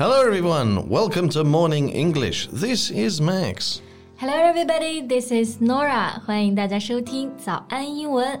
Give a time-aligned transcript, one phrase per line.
[0.00, 0.88] Hello, everyone.
[0.88, 2.48] Welcome to Morning English.
[2.50, 3.82] This is Max.
[4.16, 5.06] Hello, everybody.
[5.06, 6.18] This is Norah.
[6.24, 8.40] 欢迎大家收听早安英文。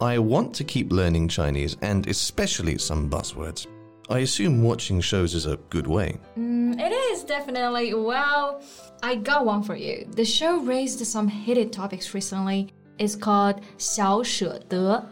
[0.00, 3.66] I want to keep learning Chinese and especially some buzzwords.
[4.08, 6.18] I assume watching shows is a good way.
[6.38, 7.92] Mm, it is definitely.
[7.94, 8.62] Well,
[9.02, 10.06] I got one for you.
[10.12, 12.72] The show raised some heated topics recently.
[12.98, 15.04] It's called 小舍得.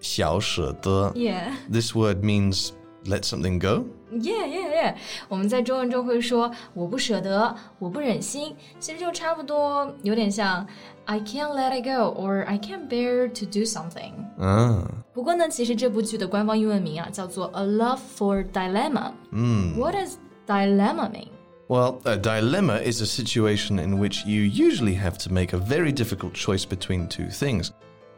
[0.00, 1.12] 小舍得.
[1.16, 1.56] Yeah.
[1.68, 2.72] This word means
[3.04, 3.84] let something go?
[4.12, 4.94] Yeah, yeah, yeah.
[5.28, 10.66] 我们在中文中会说我不舍得，我不忍心，其实就差不多，有点像
[11.04, 14.12] I can't let it go or I can't bear to do something.
[14.38, 14.84] 啊。
[15.12, 19.12] 不过呢，其实这部剧的官方英文名啊叫做 A Love for Dilemma.
[19.30, 19.76] 嗯。
[19.78, 20.14] What does
[20.46, 21.28] dilemma mean?
[21.68, 25.92] Well, a dilemma is a situation in which you usually have to make a very
[25.92, 27.70] difficult choice between two things.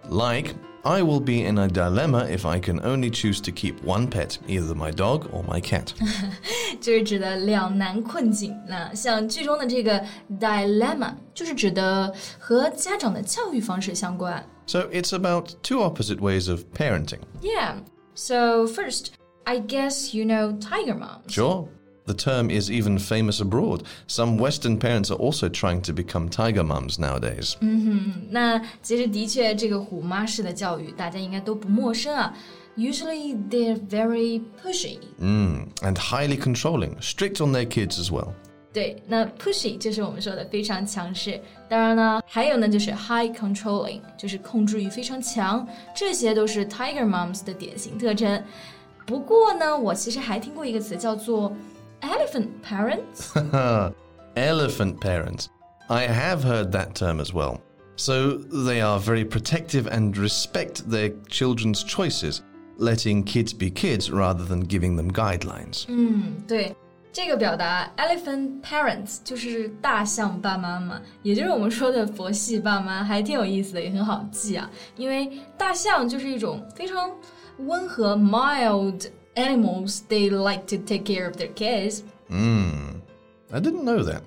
[0.08, 0.55] Like,
[0.86, 4.39] I will be in a dilemma if I can only choose to keep one pet,
[4.48, 5.92] either my dog or my cat.
[6.81, 8.58] 就是指的两难困境。
[8.67, 10.05] 那像剧中的这个
[10.41, 14.45] dilemma，就是指的和家长的教育方式相关。
[14.67, 17.20] So it's about two opposite ways of parenting.
[17.41, 17.77] Yeah.
[18.14, 19.12] So first,
[19.45, 21.33] I guess you know tiger moms.
[21.33, 21.69] Sure.
[22.06, 23.83] The term is even famous abroad.
[24.08, 27.55] Some Western parents are also trying to become tiger mums nowadays.
[28.31, 32.34] 那其实的确，这个虎妈式的教育，大家应该都不陌生啊。
[32.77, 34.98] Usually they're very pushy.
[35.20, 38.33] Mm, and highly controlling, strict on their kids as well.
[38.72, 41.41] 对，那 pushy 就是我们说的非常强势。
[41.69, 45.64] 当然呢，还有呢就是 high controlling，就是控制欲非常强，
[45.95, 48.42] 这些都是 tiger moms 的典型特征。
[49.07, 51.55] 不过呢，我其实还听过一个词叫做
[52.02, 53.33] elephant parents.
[54.35, 55.48] Elephant parents.
[55.89, 57.61] I have heard that term as well.
[57.96, 62.40] So they are very protective and respect their children's choices,
[62.79, 65.85] letting kids be kids rather than giving them guidelines.
[65.89, 66.74] 嗯，对，
[67.13, 74.68] 这个表达 elephant parents 就是大象爸妈嘛，也就是我们说的佛系爸妈，还挺有意思的，也很好记啊。
[74.96, 77.11] 因为大象就是一种非常
[77.58, 80.02] 温和 mild animals.
[80.08, 82.02] They like to take care of their kids.
[82.29, 83.01] Hmm.
[83.52, 84.23] I didn't know that.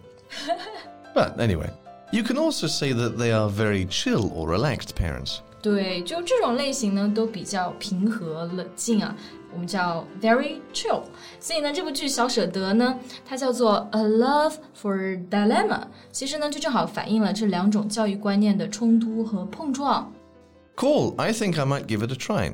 [1.14, 1.72] but anyway,
[2.12, 5.40] you can also say that they are very chill or relaxed parents.
[5.62, 9.16] 对，就这种类型呢，都比较平和冷静啊，
[9.52, 11.02] 我们叫 very chill。
[11.40, 15.82] 所以呢，这部剧《小舍得》呢，它叫做 A Love for Dilemma。
[16.12, 20.14] 其实呢，就正好反映了这两种教育观念的冲突和碰撞。
[20.76, 22.54] Cool, I think I might give it a try.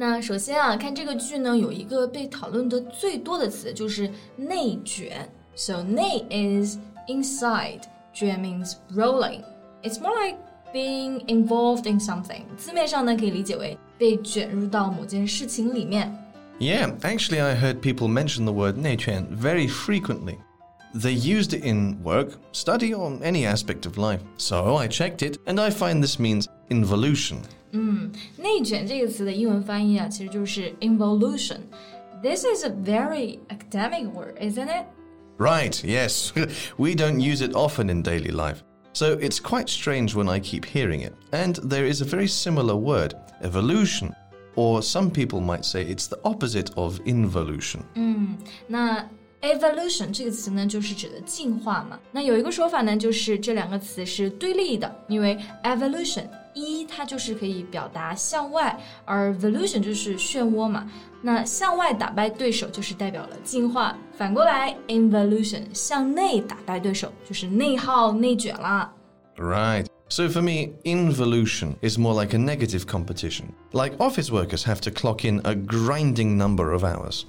[0.00, 5.28] 那首先啊，看这个剧呢，有一个被讨论的最多的词就是内卷。
[5.56, 6.76] So 内 is
[7.08, 7.80] inside,
[8.14, 9.42] 卷 means rolling.
[9.82, 10.36] It's more like
[10.72, 12.42] being involved in something.
[12.56, 16.16] 字面上呢，可以理解为被卷入到某件事情里面。
[16.60, 20.36] Yeah, actually, I heard people mention the word 内卷 very frequently.
[20.94, 24.20] They used it in work, study, or any aspect of life.
[24.36, 27.38] So I checked it, and I find this means involution.
[28.36, 31.58] 内卷这个词的英文翻译啊，其实就是 involution.
[32.22, 34.86] This is a very academic word, isn't it?
[35.38, 36.32] Right, yes.
[36.76, 38.62] we don't use it often in daily life.
[38.92, 41.12] So it's quite strange when I keep hearing it.
[41.30, 44.14] And there is a very similar word, evolution.
[44.56, 47.82] Or some people might say it's the opposite of involution.
[48.66, 49.08] 那
[49.40, 52.00] evolution 这个词呢，就是指的进化嘛。
[52.10, 60.89] 那有一个说法呢，就是这两个词是对立的，因为 evolution 一它就是可以表达向外，而 volution 就是漩涡嘛。
[61.21, 68.91] 那向外打败对手就是代表了进化，反过来 involution 向内打败对手就是内耗、内卷啦。
[69.37, 69.85] Right.
[70.12, 73.52] So for me, involution is more like a negative competition.
[73.72, 77.24] Like office workers have to clock in a grinding number of hours.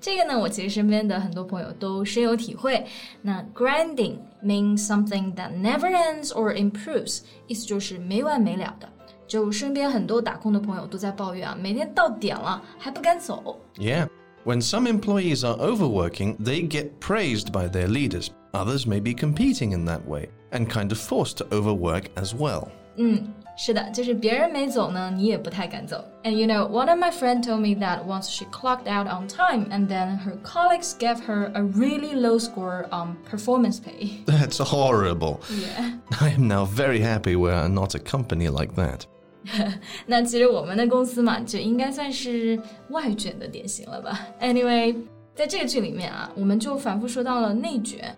[0.00, 2.86] 这个呢，我其实身边的很多朋友都深有体会。
[3.22, 8.88] 那 grinding means something that never ends or improves，意思就是没完没了的。
[9.26, 13.60] 就身边很多打工的朋友都在抱怨啊，每天到点了还不敢走。
[13.76, 14.08] Yeah.
[14.44, 18.28] When some employees are overworking, they get praised by their leaders.
[18.52, 22.68] Others may be competing in that way and kind of forced to overwork as well.
[22.98, 26.02] 嗯，是的，就是别人没走呢，你也不太敢走。
[26.24, 29.66] And you know, one of my friends told me that once she clocked out on time,
[29.70, 34.24] and then her colleagues gave her a really low score on performance pay.
[34.24, 35.40] That's horrible.
[35.50, 35.98] Yeah.
[36.20, 39.02] I am now very happy we are not a company like that.
[40.06, 44.26] 那其实我们的公司嘛，就应该算是外卷的典型了吧。
[44.40, 44.96] Anyway，
[45.34, 48.16] 在这个剧里面啊，我们就反复说到了内卷，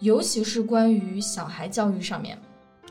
[0.00, 2.38] 尤其是关于小孩教育上面。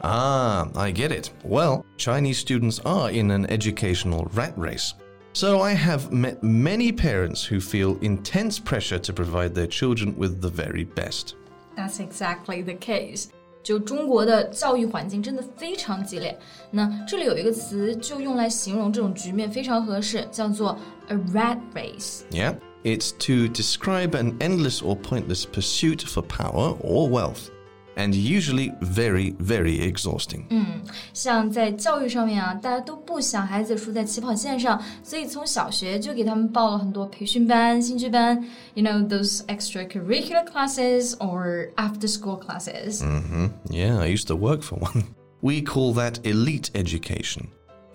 [0.01, 1.29] Ah, I get it.
[1.47, 4.93] Well, Chinese students are in an educational rat race.
[5.33, 10.41] So I have met many parents who feel intense pressure to provide their children with
[10.41, 11.35] the very best.
[11.75, 13.29] That's exactly the case.
[13.63, 16.37] 就中国的教育环境真的非常激烈。
[16.69, 20.77] 那这里有一个词就用来形容这种局面非常合适，叫做
[21.07, 22.23] a rat race。
[22.29, 22.55] Yeah?
[22.83, 27.49] It's to describe an endless or pointless pursuit for power or wealth,
[27.95, 30.43] and usually very, very exhausting.
[31.13, 38.43] 像在教育上面啊，大家都不想孩子输在起跑线上，所以从小学就给他们报了很多培训班、兴趣班，
[38.73, 43.01] you know those extracurricular classes or after-school classes。
[43.01, 45.05] hmm Yeah, I used to work for one.
[45.41, 47.47] We call that elite education.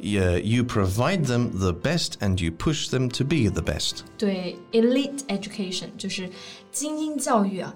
[0.03, 4.05] Yeah, you provide them the best and you push them to be the best.
[4.17, 6.31] 对，elite education 就是
[6.71, 7.75] 精英教育啊。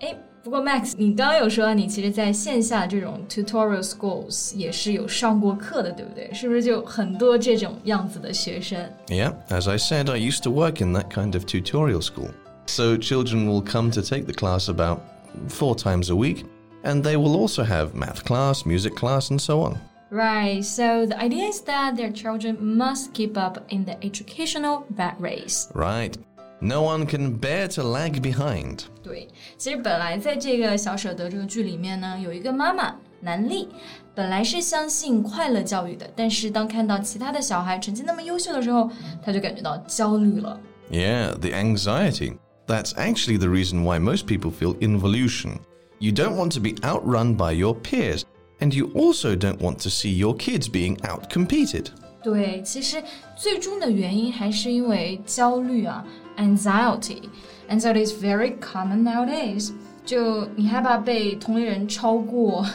[0.00, 6.32] 哎，不过 Max，你刚刚有说你其实在线下这种 tutorial schools 也是有上过课的，对不对？
[6.32, 8.78] 是不是就很多这种样子的学生？
[9.08, 12.30] Yeah, as I said, I used to work in that kind of tutorial school.
[12.64, 15.00] So children will come to take the class about
[15.48, 16.44] four times a week,
[16.82, 19.76] and they will also have math class, music class, and so on.
[20.13, 25.15] Right, so the idea is that their children must keep up in the educational rat
[25.19, 25.69] race.
[25.73, 26.15] Right.
[26.61, 28.81] No one can bear to lag behind.
[29.01, 29.27] 对，
[29.57, 33.67] 其实本来在这个小舍得这个剧里面呢，有一个妈妈南俪，
[34.13, 38.87] 本来是相信快乐教育的，但是当看到其他的小孩成绩那么优秀的时候，
[39.25, 40.59] 她就感觉到焦虑了。
[40.91, 42.37] Yeah, the anxiety.
[42.67, 45.57] That's actually the reason why most people feel involution.
[45.97, 48.21] You don't want to be outrun by your peers
[48.62, 51.86] and you also don't want to see your kids being outcompeted.
[52.22, 53.02] 对，其实
[53.36, 56.04] 最终的原因还是因为焦虑啊，
[56.36, 59.70] anxiety。Anxiety is very common nowadays。
[60.04, 62.66] 就你害怕被同龄人超过，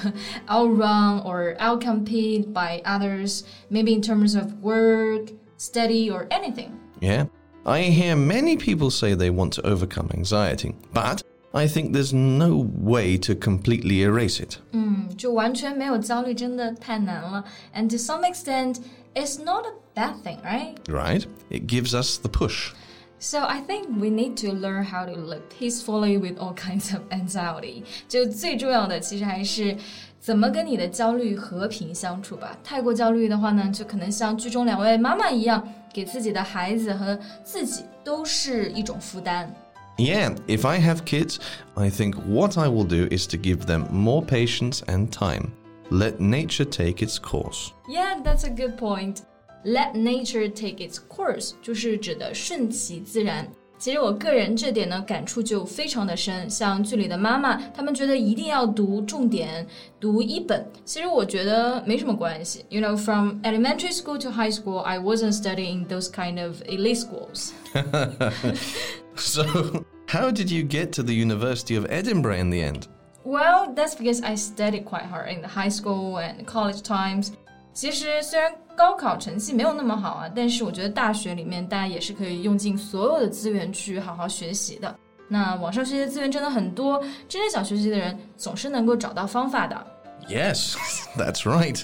[0.47, 3.41] outrun or outcompete by others,
[3.71, 6.69] maybe in terms of work, study, or anything.
[7.01, 7.25] Yeah.
[7.65, 11.21] I hear many people say they want to overcome anxiety, but
[11.57, 14.57] I think there's no way to completely erase it.
[14.71, 17.43] 嗯，就完全没有焦虑真的太难了。
[17.75, 18.77] And to some extent,
[19.13, 20.75] it's not a bad thing, right?
[20.87, 21.25] Right?
[21.49, 22.71] It gives us the push.
[23.19, 27.03] So I think we need to learn how to live peacefully with all kinds of
[27.11, 27.83] anxiety.
[28.09, 29.77] 就最重要的其实还是
[30.19, 32.57] 怎么跟你的焦虑和平相处吧。
[32.63, 39.55] 太过焦虑的话呢，就可能像剧中两位妈妈一样，给自己的孩子和自己都是一种负担。
[39.97, 41.39] Yeah, if I have kids,
[41.75, 45.51] I think what I will do is to give them more patience and time.
[45.91, 47.71] Let nature take its course.
[47.87, 49.21] Yeah, that's a good point.
[49.63, 53.47] Let nature take its course，就是指的顺其自然。
[53.77, 59.67] 其实我个人这点呢感触就非常的深，像剧里的妈妈，她们觉得一定要读重点，
[59.99, 60.65] 读一本。
[60.85, 62.65] 其实我觉得没什么关系。
[62.69, 67.51] You know, from elementary school to high school, I wasn't studying those kind of elite schools.
[69.17, 72.87] So, how did you get to the University of Edinburgh in the end?
[73.23, 77.31] Well, that's because I studied quite hard in the high school and college times.
[77.73, 84.95] 其实虽然高考成绩没有那么好啊，但是我觉得大学里面大家也是可以用尽所有的资源去好好学习的。
[85.27, 89.87] 那网上学习的资源真的很多，真正想学习的人总是能够找到方法的。
[90.28, 90.74] Yes,
[91.16, 91.82] that's right.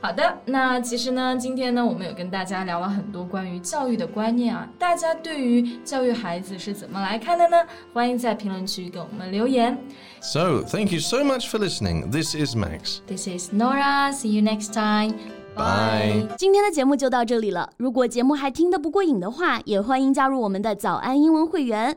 [0.00, 7.56] 好的，那其实呢，今天呢，我们有跟大家聊了很多关于教育的观念啊，大家对于教育孩子是怎么来看的呢？
[7.92, 9.76] 欢迎在评论区给我们留言。
[10.20, 12.10] So thank you so much for listening.
[12.10, 13.00] This is Max.
[13.06, 14.12] This is Norah.
[14.12, 15.14] See you next time.
[15.56, 16.28] Bye.
[16.36, 17.70] 今天的节目就到这里了。
[17.78, 21.96] 如果节目还听得不过瘾的话，也欢迎加入我们的早安英文会员。